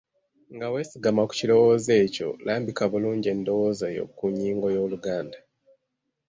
[0.55, 5.37] Nga weesigama ku kirowoozo ekyo lambika bulungi endowooza yo ku nnyingo y’Oluganda.